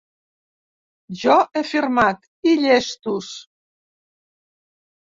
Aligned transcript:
Jo 1.25 1.35
he 1.53 1.63
firmat 1.73 2.27
i 2.53 2.57
llestos. 2.65 3.31